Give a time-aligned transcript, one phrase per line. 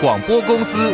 [0.00, 0.92] 广播公司。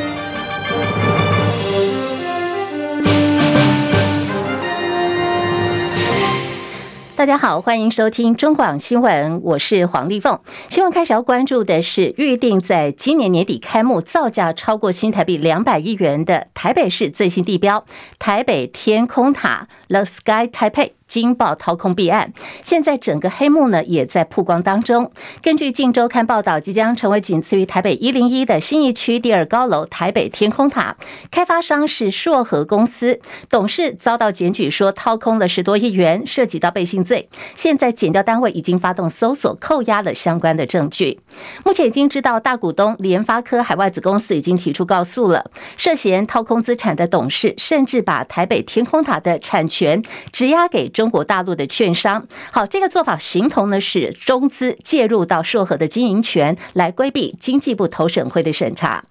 [7.17, 10.41] 大家好，欢迎收听中广新闻，我是黄丽凤。
[10.71, 17.85] 新闻开始要关注的是，预定在今年年底开幕、造价超过新台币两百亿元的台北市最新地标——
[18.19, 20.93] 台北天空塔 （The Sky Taipei）。
[21.11, 22.33] 惊爆掏空弊案，
[22.63, 25.11] 现在整个黑幕呢也在曝光当中。
[25.43, 30.97] 根据《镜周刊》报道，即将成为仅次于台北一零一的新一区第二高楼台北天空塔，
[31.29, 37.29] 开发商是硕和公司，董事遭到检举说掏空了十多亿元，涉及到背信罪。
[37.57, 41.19] 现在检调单位已经发动搜索，扣押了相关的证据。
[41.65, 50.91] 目前已经知道大股东联发科海外子公司已经提出告诉了，涉嫌掏空资产的董事，甚至把台北天空塔的产权权质押给。
[50.91, 59.05] 中国大陆的券商，好，这个做法形同呢是中资介入到硕和的经营权，来规避经济部投审会的审查。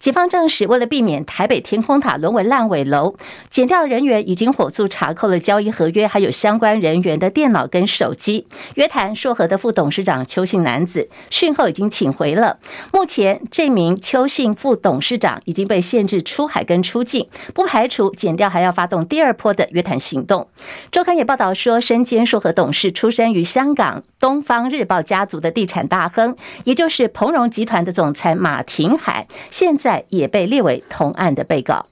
[0.00, 3.16] 警方证实，为了避免台北天空塔沦为烂尾楼，
[3.50, 8.46] 检调人员已经火速查扣了交易合约，还有相关人员的电脑跟手机。
[8.74, 12.58] 约谈硕和的副董事长邱姓男子，讯后已经请回了。
[12.92, 20.48] 目前这名邱姓副董事长已经被限制出海跟出境，不排除检调还要发动第二波的约谈行行动。
[20.90, 21.36] 周刊也报。
[21.36, 31.84] 道说，身兼硕和董事、出身于香港东方日报家族的地产大亨，也就是鹏荣集团的总裁马廷海，现在也被列为同案的被告。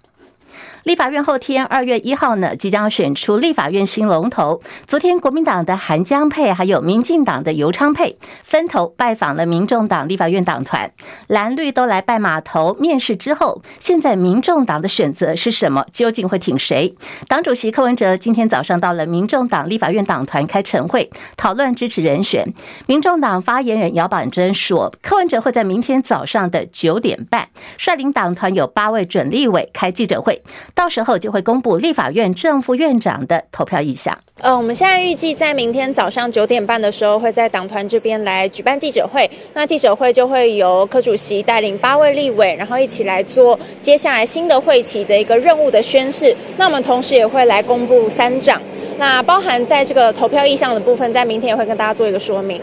[0.84, 4.60] 立法院后天二月一号呢，即将选出立法院新龙头。
[4.86, 10.92] 昨天，国民党的韩江佩还有民进党的游昌佩分头拜访了民众党立法院党团，
[11.26, 15.86] 蓝绿都来拜码头面试之后，现在民众党的选择是什么？
[15.90, 16.94] 究竟会挺谁？
[17.28, 22.52] 党主席柯文哲今天早上到了民众党立法院党团开晨会，讨论支持人选。
[22.84, 30.42] 民众党发言人姚板珍说，柯文哲会在明天早上的九点半率领党团有八位准立委开记者会。
[30.74, 34.16] 到时候就会公布立法院正副院长的投票意向。
[34.40, 39.30] 呃，我们现在预计在明天早上九点半的时候，会在党团这边来举办记者会。
[39.54, 46.36] 那记者会就会由柯主席带领八位立委，然后一起来做接下来新的会期的一个任务的宣誓。
[46.56, 48.60] 那我们同时也会来公布三长，
[48.98, 52.60] 那包含在这个投票意向的部分，在明天也会跟大家做一个说明。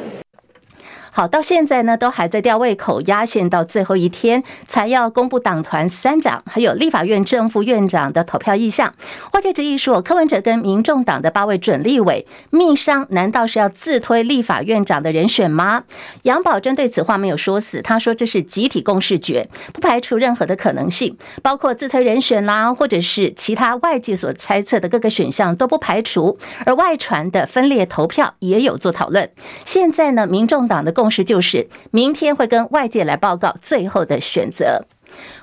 [1.13, 8.93] 好，到现在呢，都还在吊胃口，压线到最后一天才要公布党团三长，还有立法院正副院长的投票意向。
[9.33, 15.83] 外界质疑说，柯文哲跟民众党的八位准立委密商，难道是要自推立法院长的人选吗？
[16.21, 26.37] 杨宝珍对此话没有说死，他说这是集体共识决，不排除任何的可能性，包括自推人选啦，或者是其他外界所猜测的各个选项都不排除。
[26.65, 29.29] 而外传的分裂投票也有做讨论。
[29.65, 30.93] 现在呢，民众党的。
[31.01, 34.85] 共识就是，明天会跟外界来报告最后的选择。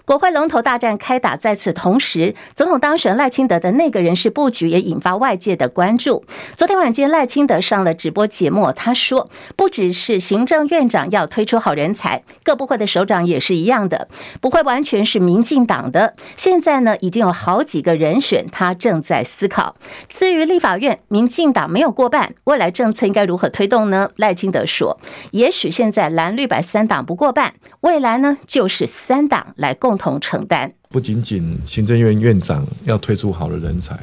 [0.04, 6.24] 国会龙头大战开打，在此同时，总统当选赖清德的内阁人事布局也引发外界的关注。
[6.56, 14.08] 昨天晚间，赖清德上了直播节目，他说，不只是行政院长要推出好人才，各部会的首长也是一样的，
[14.40, 16.14] 不会完全是民进党的。
[16.36, 19.76] 现在呢，已经有好几个人选，他正在思考。
[20.08, 24.10] 至于立法院，民进党没有过半，未来政策应该如何推动呢？
[24.16, 24.98] 赖清德说，
[25.32, 29.96] 也许现在蓝绿白三党不过半，未来呢，就是三党来共。
[29.98, 33.98] 同承担，不仅仅行政院院长要推出好的人才，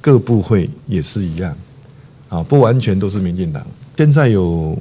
[0.00, 1.54] 各部会也是一样，
[2.30, 3.64] 啊，不完全都是民进党。
[3.96, 4.76] 现在有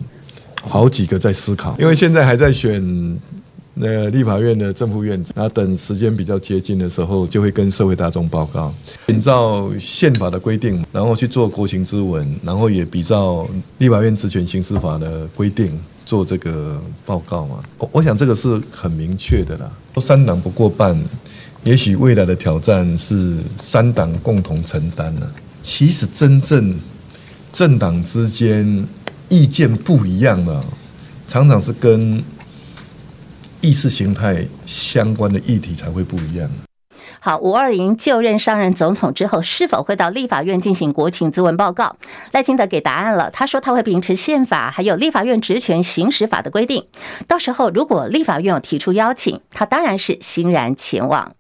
[0.62, 2.81] 好几个在思考，因为现在还在选
[3.75, 8.74] 那立法院的正副院长，然后等时间比较接近的时候，就会跟社会大众报告，
[9.08, 13.47] 按照宪法的规定，然后去做国情咨文，然后也比照
[13.78, 15.80] 立法院职权行使法的规定。
[16.06, 19.72] 做这个报告嘛，我我想这个是很明确的啦。
[19.97, 20.96] 三党不过半，
[21.63, 25.34] 也许未来的挑战是三党共同承担了。
[25.63, 26.80] 其实真正
[27.52, 28.88] 政党之间
[29.30, 30.63] 意见不一样的，
[31.27, 32.24] 常常是跟
[33.65, 36.47] 意识形态相关的议题才会不一样。
[37.19, 41.95] 好，五二零就任上任总统之后，是否会到立法院进行国情咨文报告？
[42.31, 46.85] 赖清德给答案了，他说他会秉持宪法还有立法院职权行使法的规定，
[47.27, 51.33] 到时候如果立法院有提出邀请，他当然是欣然前往。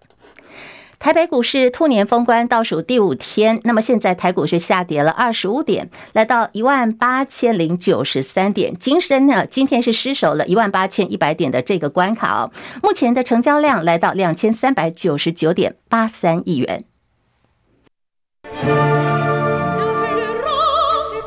[0.97, 8.75] 台北股市兔年封关倒数第五天，那么现在台股是下跌了二十五点，来到一万八千零九十三点。
[8.77, 12.51] 金身呢，今天是失守了一万八千一百点的这个关卡哦。
[12.81, 16.85] 目前的成交量来到两千三百九十九点八三亿元。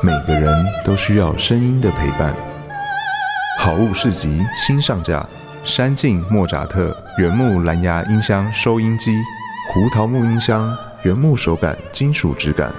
[0.01, 2.35] 每个人都需要声音的陪伴。
[3.59, 5.25] 好物市集新上架。
[5.65, 9.11] 山境莫扎特原木蓝牙音箱收音机，
[9.71, 12.73] 胡桃木音箱原木手感金属质感，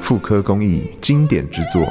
[0.00, 1.86] 复刻工艺经典制作，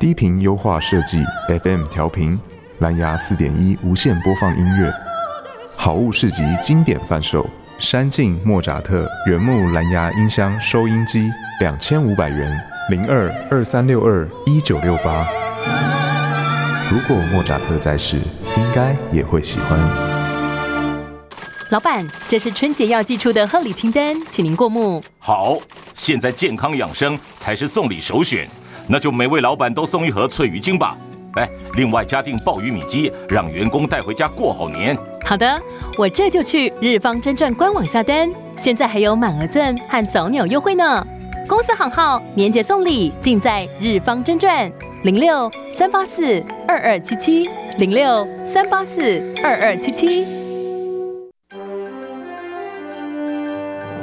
[0.00, 1.22] 低频优化设计
[1.62, 2.40] FM 调频，
[2.78, 4.90] 蓝牙四点一无线播放音乐，
[5.76, 7.46] 好物市集经典贩售，
[7.78, 12.58] 山境莫扎特原木蓝牙音箱收音机两千五百元，
[12.88, 15.28] 零二二三六二一九六八。
[16.90, 18.16] 如果莫扎特在世，
[18.56, 20.13] 应该也会喜欢。
[21.70, 25.02] 老板，这是春节要寄出的贺礼清单，请您过目。
[25.18, 25.56] 好，
[25.94, 28.48] 现在健康养生才是送礼首选，
[28.86, 30.96] 那就每位老板都送一盒翠鱼精吧。
[31.36, 34.96] 哎，另外加订鲍鱼米鸡，让员工带回家过好年。
[35.24, 35.58] 好的，
[35.96, 41.04] 我这就去日方真传官网下单，现在还有满额赠和早鸟优惠呢。
[41.48, 44.70] 公司行号，年节送礼尽在日方真传。
[45.02, 50.43] 零六三八四二二七七，零六三八四二二七七。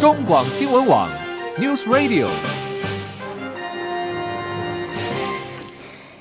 [0.02, 1.08] 中广新闻网
[1.60, 2.28] ，News Radio。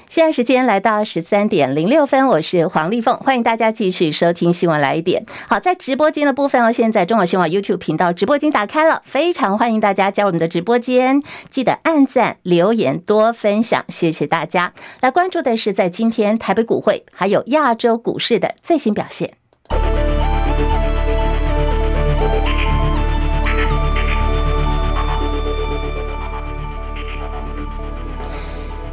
[0.06, 5.25] 现在时间来到十三点零六分，我是黄丽凤，欢迎大家继续收听新闻来一点。
[5.49, 14.75] 好，在直播间的部分哦，现在中广新闻网 YouTube 频道直播已经打开了，非常欢迎大家加入我们的直播间，记得按赞、留言、多分享，谢谢大家。
[15.00, 19.39] 来关注的是在今天台北股会还有亚洲股市的最新表现。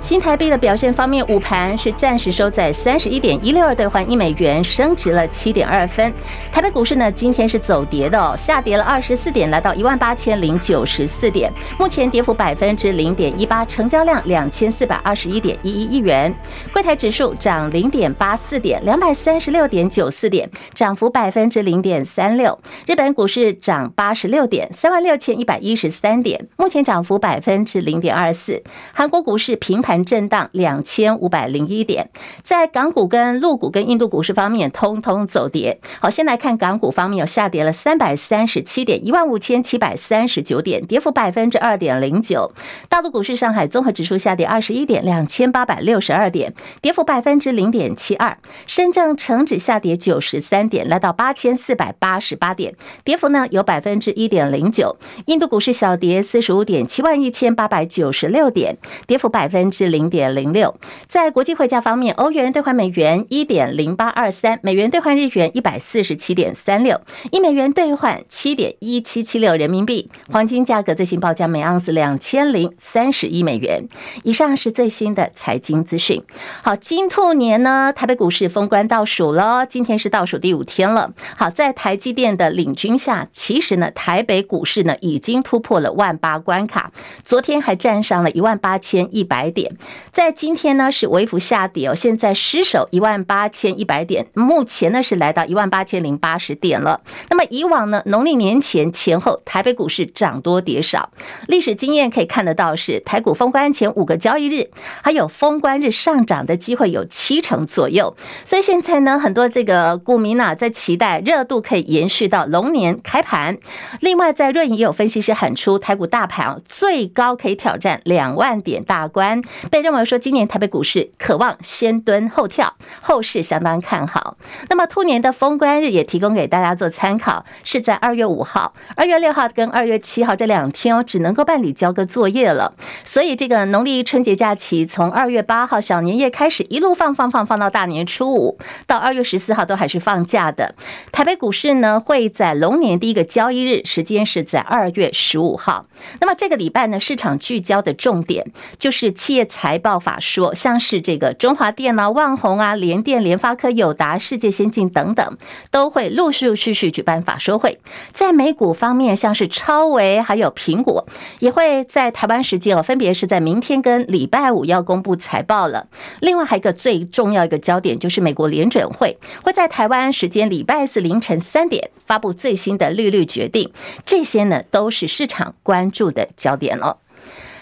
[0.07, 6.13] 新台币的表现方面，午盘是暂时收在三十一点一六二兑换一美元，升值了七点二分。
[6.49, 16.33] 台北股市呢，今天是走跌的哦，下跌了二十四点，来到一万八千零九十四点，目前跌幅百分之零点一八，成交量两千四百二十一点一一亿元。
[16.71, 22.57] 柜台指数涨零点八四点，两百三十六点九四点，涨幅百分之零点三六。
[22.85, 28.63] 日本股市涨八十六点，三万六千一百一十三点，目前涨幅百分之零点二四。
[28.93, 29.96] 韩国股市平盘。
[30.05, 32.09] 震荡两千五百零一点，
[32.43, 35.79] 在港股跟陆股跟印度股市方面，通通走跌。
[35.99, 42.51] 好，先来看港股方面，有下跌了三百三十七点，一万五千七百三十九点，跌幅百分之二点零九。
[42.89, 48.37] 大陆股市，上海综合指数下跌二十一点，两千八百六十二点，跌幅百分之零点七二。
[48.65, 54.97] 深证成指下跌九十三点，来到八千四百八十八点，跌幅呢有百分之一点零九。
[55.25, 58.77] 印度股市小跌四十五点，七万一千八百九十六点，
[59.07, 59.86] 跌幅百分之。
[59.87, 60.75] 零点零六，
[61.07, 67.01] 在国际汇价方面，欧元兑换美元一点零八二三，美元兑换日元一百四十七点三六，
[67.31, 70.09] 一美元兑换七点一七七六人民币。
[70.31, 73.87] 黄金价格最新报价每盎司两千零三十一美元。
[74.23, 76.21] 以上是最新的财经资讯。
[76.61, 81.13] 好，金兔年呢，台北股市封关倒数了，今天是倒数第五天了。
[81.37, 86.91] 好，在台积电的领军下，其实呢，台北股市呢已经突破了万八关卡，
[87.23, 89.76] 昨天还站上了一万八千一百点。
[90.13, 97.01] 在今天呢是微幅下跌哦，现在失守一万八千一百点，目前呢是来到一万八千零八十点了。
[97.29, 101.09] 那么以往呢，农历年前前后台北股市涨多跌少，
[101.47, 104.69] 历史经验可以看得到是台股封关前五个交易日，
[105.01, 108.15] 还有封关日上涨的机会有七成左右。
[108.45, 113.57] 所以现在呢，很多这个股民啊在期待热度可以延续到龙年开盘。
[113.99, 119.41] 另外，在瑞银也有分析师喊出台股大盘啊最高可以挑战两万点大关。
[119.69, 124.37] 被认为说，今年台北股市渴望先蹲后跳，后市相当看好。
[124.69, 132.73] 那么兔年的封关日也提供给大家做参考，是在二月五号、二月六号跟二月七号这两天哦，只能够办理交割作业了。
[133.03, 140.75] 所以这个农历春节假期从二月八号小年夜开始，一路放放放放到大年初五，到二月十四号都还是放假的。
[141.11, 145.87] 台北股市呢会在龙年第一个交易日，时间是在二月十五号。
[146.21, 148.45] 那么这个礼拜呢，市场聚焦的重点
[148.77, 149.47] 就是企业。
[149.59, 155.37] 财报法说，像是这个中华电脑、旺宏啊、联电、联发科、友达、世界先进等等，
[155.71, 157.79] 都会陆陆续续举办法说会。
[158.13, 161.07] 在美股方面，像是超微还有苹果，
[161.39, 165.87] 也会在台湾时间哦，分别是在明天跟礼拜五要公布财报了。
[166.19, 173.71] 另外还有一个最重要一个焦点，就是美国联准会会在台湾时间礼拜四凌晨三点发布最新的利率决定。
[174.05, 176.97] 这些呢，都是市场关注的焦点了。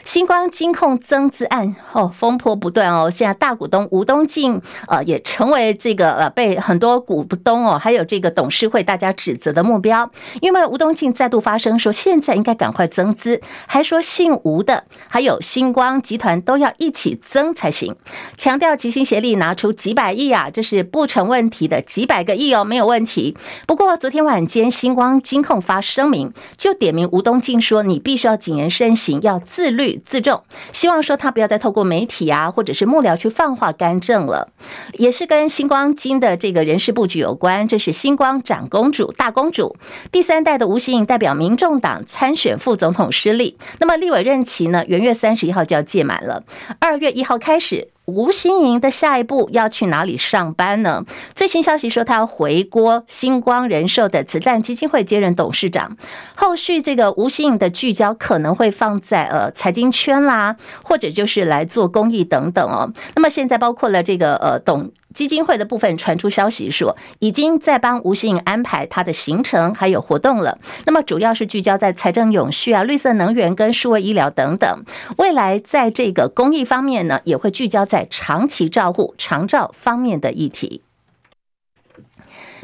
[0.06, 3.10] 星光金控增资案哦，风波不断哦。
[3.10, 10.12] 现在大股东吴东进呃也成为这个呃被很多股东哦，还有这个董事会大家指责的目标。
[10.42, 17.96] 因为吴东进再度发声说，现在应该赶快增资，还说姓吴的还有星光集团都要一起增才行，
[18.38, 23.36] 强调齐心协力拿出几百亿啊，这是不成问题的，几百个亿哦，没有问题。
[23.66, 34.50] 不过昨天晚间星光金控发声明，就点名吴东进说，你必须要谨言慎行，要自律自重，希望说他不要再透过媒体啊，或者是幕僚去放话干政了。
[34.94, 39.76] 也是跟星光金的这个人事布局有关，这是星光长公主大公主
[40.12, 46.44] 第三代的吴欣颖代表民众党参选副总统失利，那么立委任期呢，元月三十一号就要届满了，
[46.80, 47.95] 二月一号开始。
[48.06, 51.04] 吴欣盈的下一步要去哪里上班呢？
[51.34, 55.98] 最新消息说，他要回国星光人寿的慈善基金会接任董事长。
[56.36, 62.92] 后续这个吴欣盈的聚焦可能会放在呃财经圈啦，或者就是来做公益等等哦。
[63.16, 64.92] 那么现在包括了这个呃董。
[65.16, 70.60] 基金会的部分传出消息说，已经在帮吴姓安排他的行程还有活动了。
[70.86, 74.84] 那么主要是聚焦在财政永续啊、绿色能源跟数位医疗等等。
[75.18, 80.82] 未来在这个公益方面呢，也会聚焦在长期照护、长照方面的议题。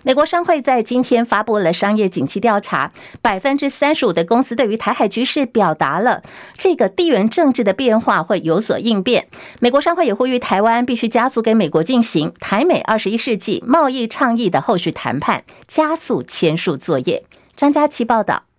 [0.03, 2.91] 美国商会在今天发布了商业景气调查，
[3.21, 6.23] 百分之三十五的公司对于台海局势表达了
[6.57, 9.27] 这个地缘政治的变化会有所应变。
[9.59, 17.23] 美国商会也呼吁台湾必须加速给美国进行台美二十一世纪贸易倡议的后续谈判，加速签署作业。
[17.55, 18.50] 张佳琪报道。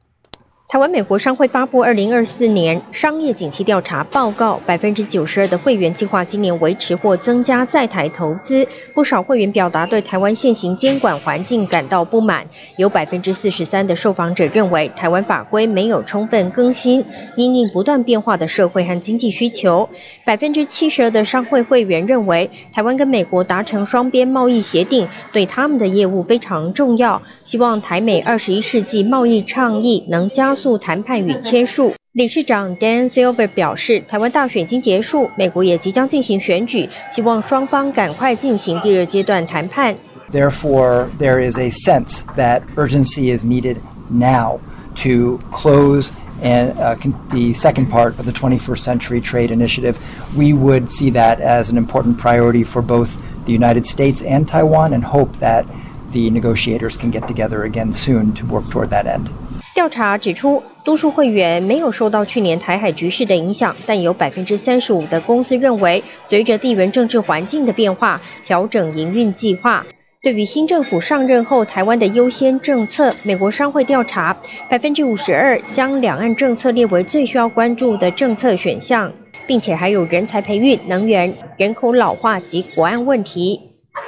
[0.72, 8.66] 台湾美国商会发布二零二四年商业景气调查报告，百分之九十二的会员计划今年维持或增加在台投资。
[8.94, 12.42] 不少会员表达对台湾现行监管环境感到不满，
[12.78, 17.04] 有百分之四十三的受访者认为台湾法规没有充分更新，
[17.36, 19.86] 因应不断变化的社会和经济需求。
[20.24, 30.61] 百分之七十二的商会会员认为台湾跟美国达成双边贸易协定对他们的业务非常重要，希望台美二十一世纪贸易倡议能加速。
[30.61, 31.93] 速谈判与签署。
[32.13, 39.95] 理事长 Dan Silver 表示，台湾大选已经结束，美国也即将进行选举，希望双方赶快进行第二阶段谈判。
[40.31, 43.77] Therefore, there is a sense that urgency is needed
[44.09, 44.59] now
[45.03, 46.09] to close
[46.41, 46.95] and uh,
[47.29, 49.95] the second part of the 21st Century Trade Initiative.
[50.35, 54.91] We would see that as an important priority for both the United States and Taiwan,
[54.91, 55.65] and hope that
[56.11, 59.29] the negotiators can get together again soon to work toward that end.
[59.74, 69.84] 调查指出，多数会员没有受到去年台海局势的影响，但有百分之三十五的公司认为，随着地缘政治环境的变化，调整营运计划。
[70.22, 74.36] 对于新政府上任后台湾的优先政策，美国商会调查，
[74.68, 79.10] 百分之五十二将两岸政策列为最需要关注的政策选项，
[79.46, 83.58] 并且还有人才培育、能源、人口老化及国安问题。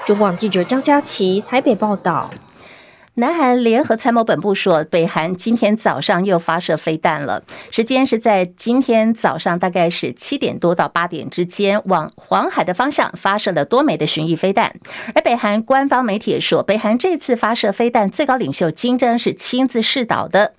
[0.05, 2.31] 中广记者张佳琪台北报道。
[3.17, 14.75] 南韩联合参谋本部说，北韩今天早上又发射飞弹了，时间是在今天早上大概是七点多到八点之间，往黄海的方向发射了多枚的巡弋飞弹。
[15.15, 20.55] 而北韩官方媒体也说，北韩这次发射飞弹，最高领袖金正是亲自试导的。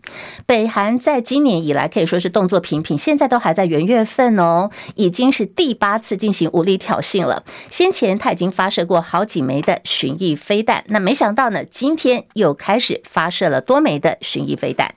[0.45, 7.43] 北韩在今年以来可以说是动作频频，现在都还在元月份哦，已经是第八次进行武力挑衅了。
[7.69, 12.44] 先前他已经发射过好几枚的巡弋飞弹，那没想到呢，今天又。
[12.45, 14.93] 又开始发射了多枚的巡弋飞弹。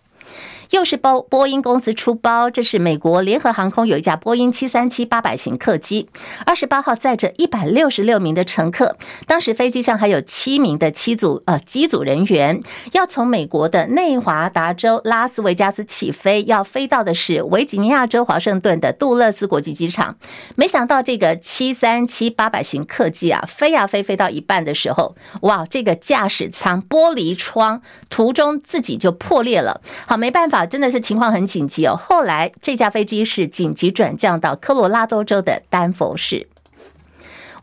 [0.71, 6.11] 又是波波音公司出包，这是美国联合航空有一架波音七三七八百型客机，
[6.45, 8.97] 二十八号载着一百六十六名的乘客，
[9.27, 12.61] 当时飞机上还有七名的机组呃机组人员，
[12.93, 20.17] 要从美国的内华达州拉斯维加斯起飞，要飞到的是维吉尼亚州华盛顿的杜勒斯国际机场。
[20.55, 29.81] 没想到这个七三七八百型客机啊，飞呀飞，飞到一半的时候，哇，这个驾驶舱玻璃窗途中自己就破裂了。
[30.07, 30.58] 好，没办法。
[30.59, 31.95] 啊，真的是情况很紧急哦。
[31.97, 36.49] 后来这架飞机是紧急转降到科罗拉多州的丹佛市。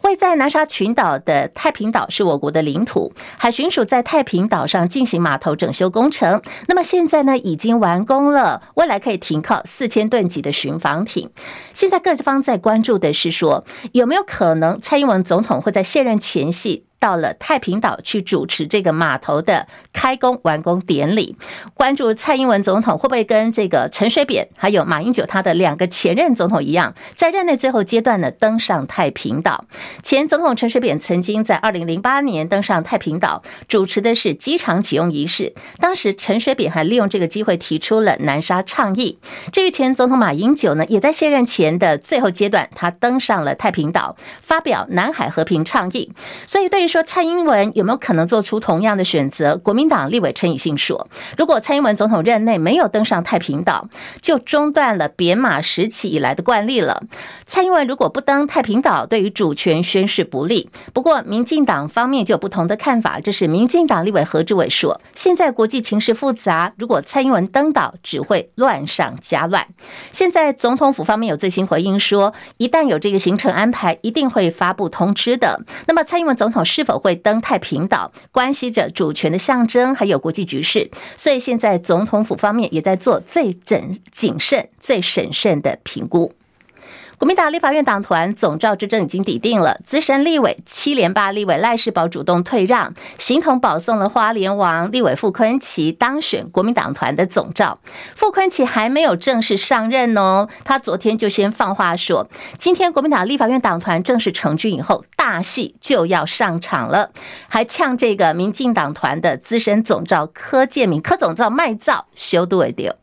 [0.04, 6.42] 位在南沙群岛的太平岛是我国的领土，海巡署在太平岛上进行码头整修工程。
[6.68, 11.32] 那么现在呢，已经完工了，未来可以停靠四千吨级的巡防艇。
[11.74, 21.36] 现在各方在关注的是说，有没有可能蔡英文总统会在卸任前夕到了太平岛去主持这个码头的开工完工典礼。
[21.74, 29.66] 关注蔡英文总统会不会跟这个陈水扁还有马英九他的两个前任总统一样，在任内最后阶段呢登上太平岛。
[30.04, 35.54] 前总统陈水扁曾经在二零零八年登上太平岛，主持的是机场启用仪式。
[35.80, 39.20] 当时陈水扁还利用这个机会提出了南沙倡议。
[39.52, 46.12] 至于前总统马英九呢，也在卸任前的最后阶段，他登上了太平岛，发表南海和平倡议。
[46.48, 49.58] 所以对于说蔡英文有没有可能做出同样的选择？
[49.58, 53.90] 国民党立委陈以信说，如果蔡英文总统任内没有登上太平岛，
[54.22, 57.04] 就中断了扁马时期以来的惯例了。
[57.48, 60.70] 蔡英文如果不登太平岛，对于主权宣示不利。
[60.94, 63.20] 不过，民进党方面就有不同的看法。
[63.20, 69.68] 这是民进党立委何志伟说，现在国际情势复杂，如果蔡英文登岛，只会乱上加乱。
[70.14, 75.60] 现在总统府方面有最新回应说，一旦有这个行程安排，一定会发布通知的。
[75.88, 80.91] 那么，蔡英文总统是否会登太平岛，关系着主权的象征，还有国际局势。
[81.17, 86.34] 所以，现在总统府方面也在做最谨谨慎、最审慎的评估。
[87.18, 97.80] 国民党立法院党团总召之争已经底定了，资深立委七连霸立委赖士葆主动退让，形同保送了花莲王立委傅昆奇当选国民党团的总召。
[98.16, 107.12] 傅昆奇还没有正式上任哦，他昨天就先放话说，今天国民党立法院党团正式成军以后，大戏就要上场了，
[107.48, 112.94] 还呛这个民进党团的资深总召柯建铭，柯总召卖造修都未丢，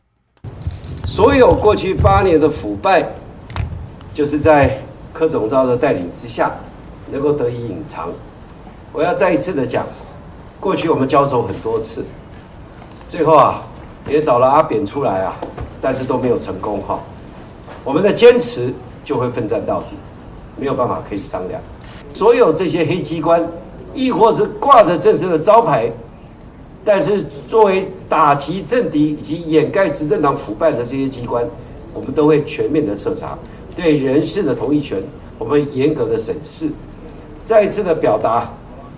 [1.07, 3.03] 所有过去八年的腐败。
[4.13, 4.77] 就是在
[5.11, 6.51] 柯总召的带领之下，
[7.11, 8.09] 能够得以隐藏。
[8.91, 9.85] 我要再一次的讲，
[10.59, 12.05] 过去我们交手很多次，
[13.09, 13.63] 最后啊，
[14.07, 15.35] 也找了阿扁出来啊，
[15.81, 16.99] 但是都没有成功哈。
[17.83, 18.71] 我们的坚持
[19.03, 19.95] 就会奋战到底，
[20.57, 21.59] 没有办法可以商量。
[22.13, 23.43] 所有这些黑机关，
[23.95, 25.91] 亦或是挂着政治的招牌，
[26.85, 31.43] 但是作为打击政敌以及掩盖执政党腐败的这些机关，
[31.95, 33.35] 我们都会全面的彻查。
[33.75, 35.01] 对人事的同意权，
[35.37, 36.69] 我们严格的审视，
[37.43, 38.47] 再一次的表达，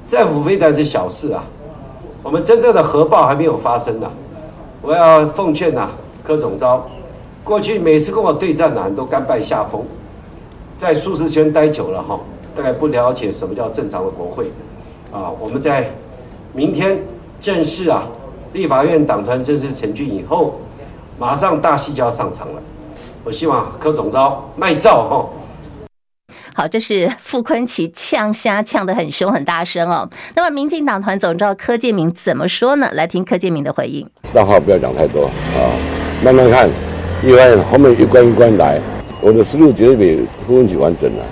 [0.06, 1.44] 政府非但是小事啊，
[2.22, 4.12] 我们真正的核爆还没有发生呢、
[4.82, 5.90] 我要奉劝呐、
[6.24, 6.86] 柯总召，
[7.44, 9.82] 过去每次跟我对战呢，都甘拜下风，
[10.78, 12.20] 在舒适圈待久了哈，
[12.56, 14.52] 大概不了解什么叫正常的国会
[15.12, 15.32] 啊。
[15.40, 15.90] 我们在
[16.54, 17.00] 明天
[17.40, 18.04] 正式啊，
[18.54, 20.56] 立法院党团正式成军以后，
[21.18, 22.62] 马上大戏就要上场了。
[23.26, 25.26] 我希望柯总召卖照哈。
[26.54, 30.08] 好，这是傅昆萁呛虾呛得很凶很大声哦。
[30.36, 32.88] 那么，民进党团总召柯建明怎么说呢？
[32.94, 34.08] 来听柯建明的回应。
[34.32, 35.74] 大话不要讲太多啊，
[36.24, 36.70] 慢慢看，
[37.24, 38.80] 因为后面一关一关来，
[39.20, 41.26] 我的思路绝对比傅昆萁完整了。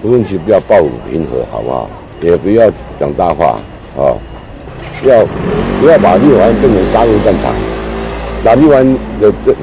[0.00, 1.90] 傅昆萁不要抱负平和，好不好？
[2.22, 3.58] 也不要讲大话
[3.98, 4.16] 啊，
[5.04, 5.26] 要
[5.78, 7.54] 不要把立法院变成杀戮战场？
[8.44, 9.54] 把立法院的这。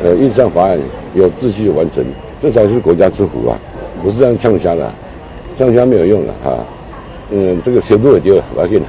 [0.00, 0.78] 呃，预算法案
[1.12, 2.04] 有秩序完成，
[2.40, 3.58] 这才是国家之福啊！
[4.00, 4.88] 不是这样呛虾的，
[5.56, 6.62] 呛虾没有用了啊。
[7.32, 8.80] 嗯，这个修都会丢了，不要紧。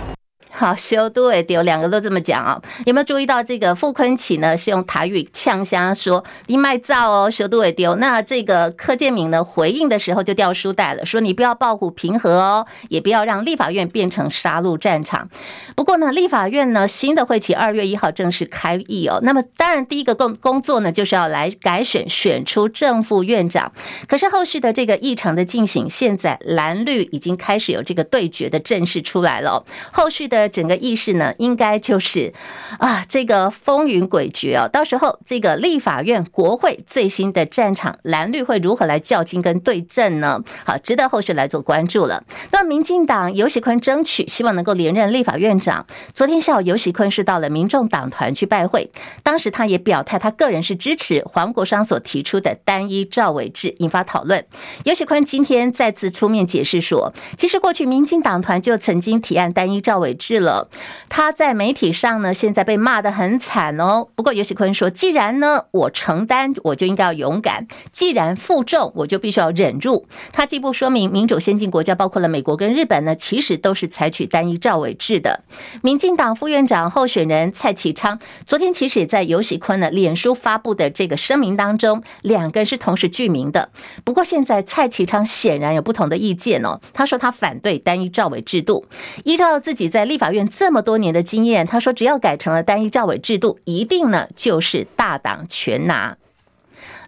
[0.70, 2.62] 好，修都会丢，两个都这么讲啊、哦。
[2.86, 4.58] 有没有注意到这个傅崐萁呢？
[4.58, 7.96] 是用台语呛声说“你卖造哦，修都会丢”。
[7.98, 15.30] 那这个柯建铭呢，回应的时候就掉书袋了，说你不要抱负平和哦，也不要让立法院变成杀戮战场。
[15.78, 19.22] 不过呢，立法院呢，新的会期二月一号正式开议哦。
[19.24, 23.72] 那么当然，第一个工工作呢，就是要来改选，选出正副院长。
[24.10, 29.64] 可是后续的这个议程的进行，现在蓝绿已经开始有这个对决的阵势出来了、哦。
[29.94, 30.49] 后续的。
[30.50, 32.34] 整个议事呢，应该就是
[32.80, 34.68] 啊，这个风云诡谲哦。
[34.68, 40.42] 到时候这个立法院、国会最新的战场，蓝绿会如何来较劲跟对阵呢？
[40.66, 42.24] 好，值得后续来做关注了。
[42.52, 45.86] 那么，民进党游喜坤争取希望能够连任立法院长。
[46.14, 48.90] 昨天下午，游喜坤是到了民众党团去拜会，
[49.22, 54.44] 当时他也表态，他个人是支持黄国昌所提出的单一赵伟制，引发讨论。
[54.86, 60.39] 游喜坤今天再次出面解释说，其实过去民进党团就曾经提案单一赵伟制。
[60.40, 60.70] 了，
[61.10, 64.08] 他在媒体上呢，现在被骂得很惨哦。
[64.16, 70.08] 不过游锡堃说，既然呢我承担，我就应该要勇敢；既然负重，我就必须要忍辱。
[70.32, 75.42] 他进一步说明，民主先进国家包括了美国跟日本呢，其实都是采取单一召委制的。
[75.84, 83.70] 民进党副院长候选人蔡其昌，昨天其实也在游锡堃呢脸书发布的这个声明当中，两个人是同时具名的。
[84.06, 86.80] 不过现在蔡其昌显然有不同的意见哦。
[86.94, 88.86] 他说他反对单一召委制度，
[89.26, 90.29] 依照自己在立法。
[90.30, 96.18] 法院这么多年的经验，他说只要改成了单一照委制度，一定呢就是大党全拿。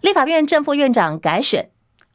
[0.00, 1.70] 立法院正副院长改选。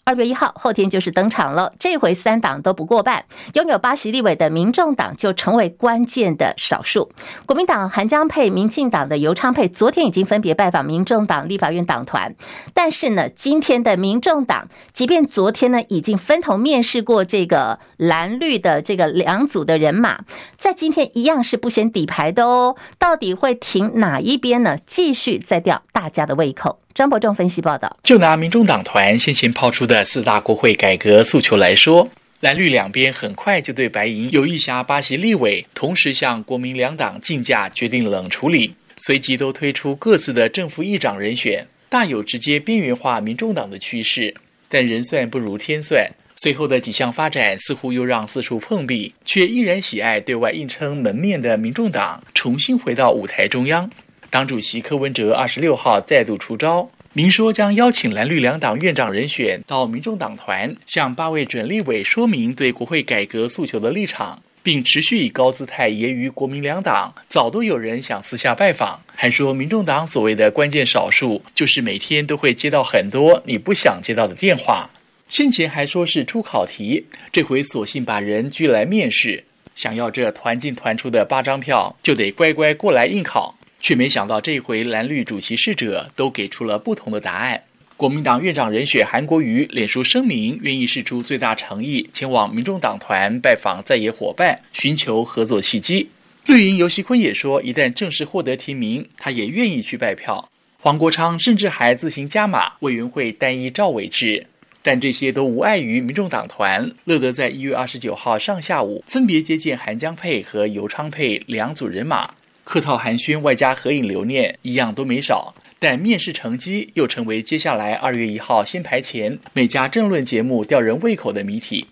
[0.08, 1.74] 二月一号后天就是登场了。
[1.80, 7.12] 这回三党都不过半，拥有八席立委的民众党就成为关键的少数。
[7.46, 12.34] 国民党韩江配、民进党的游昌配昨天已经分别拜访民众党立法院党团，
[12.74, 20.22] 但是呢，今天的民众党即便昨天呢已经分头面试过这个蓝绿的这个两组的人马，
[20.58, 22.78] 在今天一样是不显底牌的哦。
[22.98, 24.78] 到底会挺哪一边呢？
[24.86, 26.80] 继续再吊大家的胃口。
[26.98, 44.34] 张伯仲分析报道，就拿民众党团先前抛出的四大国会改革诉求来说，蓝绿两边很快就对白银有意挟八席立委，同时向国民两党竞价决定冷处理，随即都推出各自的正副议长人选，大有直接边缘化民众党的趋势。
[44.68, 53.88] 但人算不如天算，随后的几项发展似乎又让四处碰壁，却依然喜爱对外硬撑门面的民众党重新回到舞台中央。
[54.30, 74.90] 党主席柯文哲二十六号再度出招，明说将邀请蓝绿两党院长人选到民众党团，向八位准立委说明对国会改革诉求的立场，并持续以高姿态揶揄国民两党早都有人想私下拜访，还说民众党所谓的关键少数，就是每天都会接到很多你不想接到的电话。
[75.30, 83.56] 先前还说是出考题，这回索性把人拘来面试，想要这团进团出的八张票，就得乖乖过来应考。
[83.80, 87.64] 却没想到，这回蓝绿主席侍者都给出了不同的答案。
[87.96, 96.10] 国民党院长人选韩国瑜脸书声明，愿意释出最大诚意，前往民众党团拜访在野伙伴，寻求合作契机。
[96.46, 100.48] 绿营游锡堃也说，一旦正式获得提名，他也愿意去拜票。
[100.80, 104.46] 黄国昌甚至还自行加码委员会单一召委制，
[104.84, 112.36] 但这些都无碍于民众党团乐得在一月二十九号上下午分别接见韩江佩和游昌佩两组人马。
[112.68, 115.56] 客套寒暄，外加合影留念，一样都没少。
[115.80, 121.88] 但面试成绩又成为接下来二月一号先排前每家政论节目吊人胃口的谜题。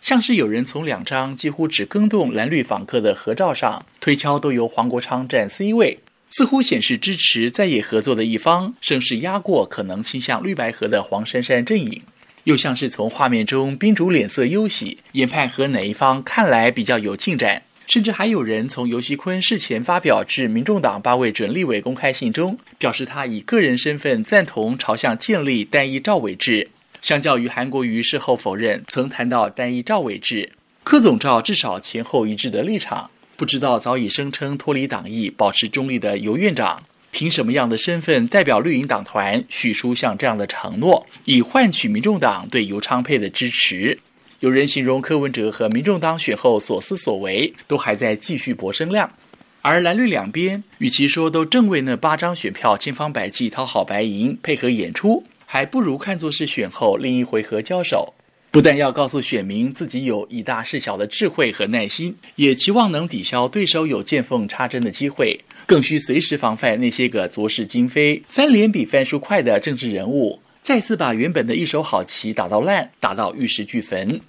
[0.00, 12.02] 像是有人从两张几乎只更动蓝绿访客的合照上推敲，都由黄国昌占 C 位，似乎显示支持在野合作的一方，声势压过可能倾向绿白合的黄珊珊阵营。
[12.44, 17.62] 又像是从画面中宾主脸色忧喜，研判和哪一方看来比较有进展。
[17.90, 26.68] 甚至还有人从游锡坤事前发表致民众党八位准立委公开信中，表示他以个人身份赞同朝向建立单一召委制。
[27.02, 30.52] 相较于韩国瑜事后否认曾谈到单一召委制，
[30.84, 33.10] 柯总召至少前后一致的立场。
[33.36, 43.98] 不知道早已声称脱离党意、保持中立的尤院长，凭什么样的身份代表绿营党团许出像这样的承诺，以换取民众党对尤昌配的支持？
[44.40, 49.12] 有人形容柯文哲和民众党选后所思所为，都还在继续博声量，
[49.60, 58.14] 而蓝绿两边与其说都正为那八张选票千方百计讨好白银配合演出，还不如看作是选后另一回合交手。
[58.50, 70.40] 不但要告诉选民自己有以大事小的智慧和耐心，也期望能抵消对手有见缝插针的机会，更需随时防范那些个昨是今非、翻脸比翻书快的政治人物。
[70.62, 74.20] 再次把原本的一手好棋打到烂，打到玉石俱焚。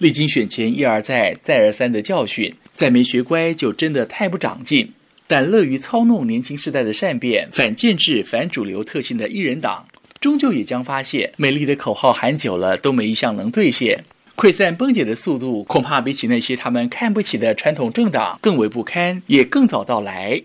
[0.00, 4.90] 历经选前一而再、再而三的教训，再没学乖就真的太不长进。
[5.26, 9.86] 但乐于操弄年轻世代的善变、反建制、反主流特性的一人党，
[10.18, 14.02] 终究也将发现，美丽的口号喊久了都没一项能兑现，
[14.36, 20.42] 溃散崩解的速度恐怕比起那些他们看不起的传统政党更为不堪，也更早到来。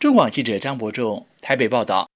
[0.00, 2.08] 中广记者张伯仲台北报道。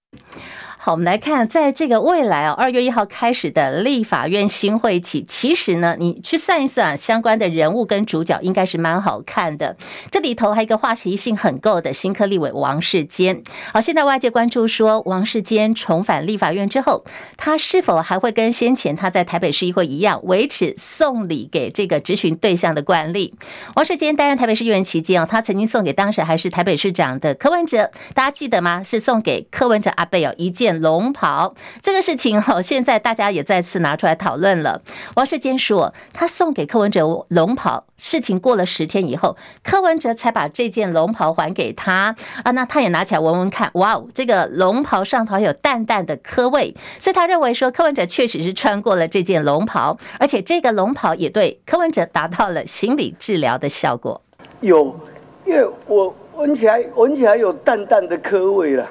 [0.84, 9.76] 好，我们来看，在这个未来啊，二月一号开始的立法院新会期，其实呢，你去算一算，相关的人物跟主角应该是蛮好看的。
[10.10, 13.44] 这里头还有一个话题性很够的新科立委王世坚。
[13.72, 17.04] 好，现在外界关注说，王世坚重返立法院之后，
[17.36, 23.32] 他是否还会跟先前他在台北市议会一样，维持送礼给这个质询对象的惯例？
[23.76, 28.82] 王世坚担任台北市议员期间啊，他曾经送给当时还是台北市长的柯文哲，大家记得吗？
[28.82, 30.71] 是送给柯文哲阿贝哦一件。
[30.80, 34.80] 龙袍这个事情哈，现在大家也再次拿出来讨论了。
[35.16, 42.50] 王世坚说，他送给柯文哲龙袍，事情过了十天以后，柯文哲才把这件龙袍还给他啊。
[42.52, 54.20] 那他也拿起来闻闻看，哇哦，这个龙袍上头有淡淡的柯味，所以他认为说柯文哲确实是穿过了这件龙袍，而且这个龙袍也对柯文哲达到了心理治疗的效果。
[54.60, 54.98] 有，
[55.44, 58.88] 因为我闻起来闻起来有淡淡的柯味了，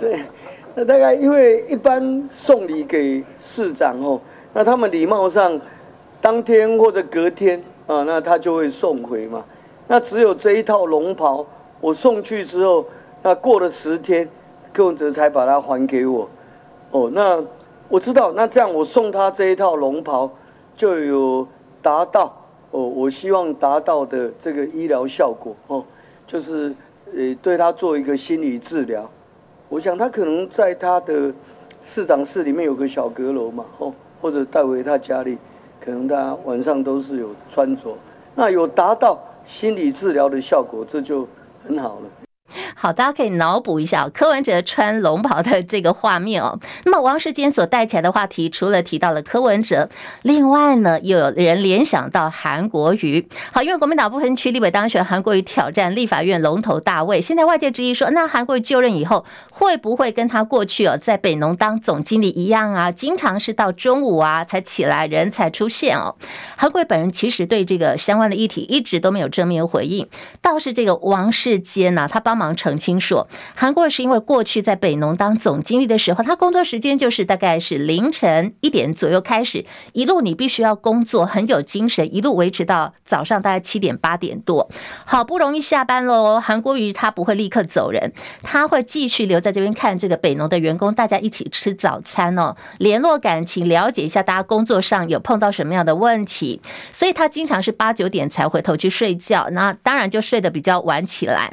[0.00, 0.20] 对。
[0.76, 4.20] 那大概因为一般送礼给市长哦，
[4.52, 5.60] 那他们礼貌上
[6.20, 9.44] 当天或者隔天啊，那他就会送回嘛。
[9.86, 11.46] 那只有这一套龙袍，
[11.80, 12.84] 我送去之后，
[13.22, 14.28] 那过了十天，
[14.72, 16.28] 柯文哲才把它还给我。
[16.90, 17.40] 哦，那
[17.88, 20.28] 我知道，那这样我送他这一套龙袍，
[20.76, 21.46] 就有
[21.82, 22.34] 达到
[22.72, 25.84] 哦，我希望达到的这个医疗效果哦，
[26.26, 26.74] 就是
[27.14, 29.08] 呃对他做一个心理治疗。
[29.68, 31.32] 我想他可能在他的
[31.82, 35.38] 市长室里面有个小阁楼嘛，哦，或者带回他家里，
[35.80, 37.96] 可能他晚上都是有穿着，
[38.34, 41.26] 那有达到心理治疗的效果，这就
[41.66, 42.54] 很好了。
[42.76, 46.58] 好，大家可以脑补一下柯文哲穿龙袍的这个画面哦。
[46.84, 49.88] 那么王世坚所带起来的话题，除了提到了柯文哲，
[50.22, 53.26] 另外呢，又有人联想到韩国瑜。
[53.52, 57.20] 好，因为国民党不分区立委当选，韩国瑜挑战立法院龙头大位。
[57.20, 62.90] 现在外界质疑说，那韩国瑜就任以后，会不会跟他过去哦在北农当总经理一样啊？
[62.90, 66.16] 经常是到中午啊才起来，人才出现哦。
[66.56, 70.08] 韩国本人其实对这个相关的议题一直都没有正面回应，
[70.42, 72.54] 倒是这个王世坚呢、他帮忙。
[72.64, 84.70] 澄清说，韩国是因为过去在北农当总经理的时候，他工作时间就是大概是凌晨一点左右开始，一路你必须要工作，很有精神，一路维持到早上大概七点八点多，
[85.04, 86.40] 好不容易下班喽。
[86.40, 101.52] 韩国瑜他不会立刻走人，他会继续留在这边看这个北农的员工，大家一起吃早餐哦，联络感情，了解一下大家工作上有碰到什么样的问题，所以他经常是八九点才回头去睡觉，那当然就睡得比较晚起来。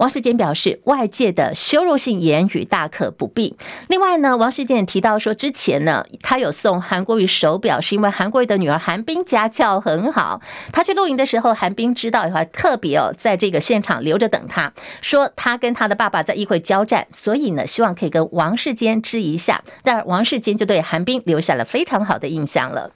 [0.00, 3.54] 王世坚表示，外界的羞辱性言语大可不必。
[3.88, 10.40] 另外呢，王世坚也提到说，之前呢，他有送韩国瑜手表，是因为韩国瑜的女儿韩冰家教很好。
[10.72, 19.62] 他去露营的时候，韩冰知道以后，特别哦，在这个现场留着等他，说他跟他的爸爸在议会交战，所以呢，希望可以跟王世坚吃一下。
[19.82, 22.90] 但王世坚就对韩冰留下了非常好的印象了。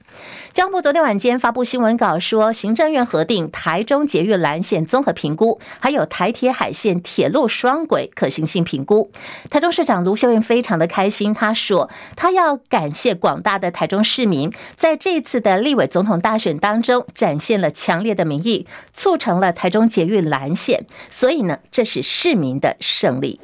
[0.55, 9.11] 交通部昨天晚间发布新闻稿说，行政院核定台中捷运蓝线综合评估，还有台铁海线铁路双轨可行性评估。
[9.51, 23.41] 台中市长卢秀燕非常的开心，他说他要感谢广大的台中市民，在这次的立委总统大选当中展现了强烈的民意，促成了台中捷运蓝线，所以呢，这是市民的胜利。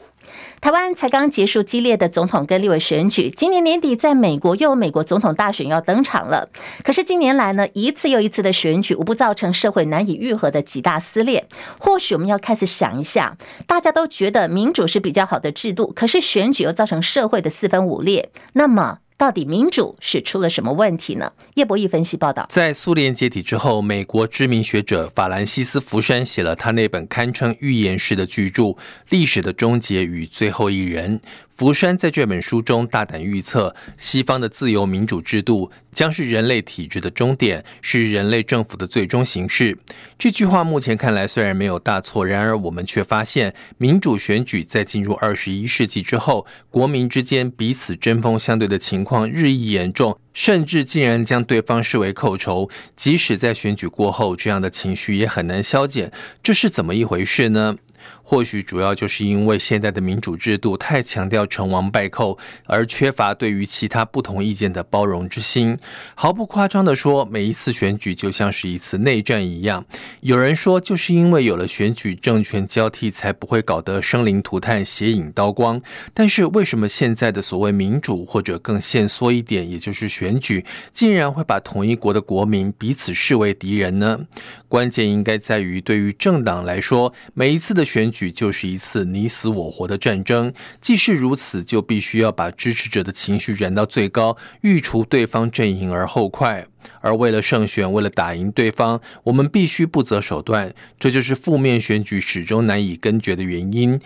[0.60, 6.50] 台湾才刚结束激烈的总统跟立委选举，今年年底在美国又有美国总统大选要登场了。
[6.84, 11.48] 可是近年来呢，一次又一次的选举，无不造成社会难以愈合的极大撕裂。
[11.78, 21.30] 或许我们要开始想一下，大家都觉得民主是比较好的制度，可是选举又造成社会的四分五裂，那么，到底民主是出了什么问题呢？
[21.52, 28.62] 叶博弈分析报道，在苏联解体之后，美国知名学者法兰西斯·福山写了他那本堪称预言式的巨著
[29.10, 31.18] 《历史的终结与最后一人》。
[31.60, 39.76] 福山在这本书中大胆预测，西方的自由民主制度将是人类体制的终点，是人类政府的最终形式。
[40.18, 52.70] 这句话目前看来虽然没有大错，然而我们却发现，民主选举在进入二十一世纪之后，国民之间彼此针锋相对的情况日益严重，甚至竟然将对方视为寇仇。
[52.96, 56.10] 即使在选举过后，这样的情绪也很难消减。
[56.42, 57.76] 这是怎么一回事呢？
[58.22, 65.76] 或许主要就是因为现在的民主制度太强调成王败寇，而缺乏对于其他不同意见的包容之心。
[66.14, 69.84] 毫不夸张地说，每一次选举就像是一次内战一样。
[70.20, 75.80] 有人说，就是因为有了选举，政权交替才不会搞得生灵涂炭、血影刀光。
[76.14, 84.20] 但是为什么现在的所谓民主，或者更限缩一点，也就是选举，竟然会把同一国的国民彼此视为敌人呢？
[84.68, 90.52] 关键应该在于，对于政党来说，每一次的选举就是一次你死我活的战争。
[90.80, 96.64] 既是如此，就必须要把支持者的情绪燃到最高，欲除对方阵营而后快。
[97.00, 100.72] 而为了胜选，为了打赢对方，我们必须不择手段。
[100.98, 104.00] 这就是负面选举始终难以根绝的原因。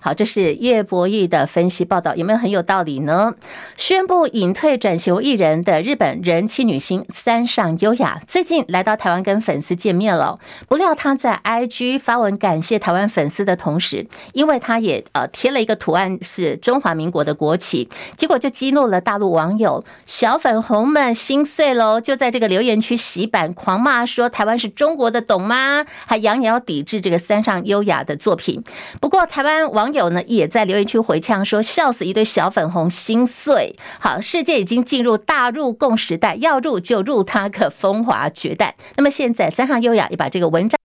[0.00, 3.34] 好，这是叶博弈的分析报道，有没有很有道理呢？
[3.76, 10.38] 宣布隐退转型艺人的日本人气女星三上优雅，最近来到台湾跟粉丝见面了。
[10.68, 25.84] 不料她在 IG 发文感谢台湾粉丝的同时，因为她也呃贴了一个图案是中华民国的国旗，结果就激怒了大陆网友，小粉红们心碎喽，就在这个留言区洗版狂骂说台湾是中国的，懂吗？
[26.06, 28.64] 还扬言要抵制这个三上优雅的作品。
[28.98, 29.58] 不过台湾。
[29.72, 38.76] 网友呢也在留言区回呛说：“笑死一堆小粉红，心碎。”好，世界已经进入大入共时代，要入就入他可风华绝代。
[38.96, 40.76] 那么现在，三上优雅也把这个文章。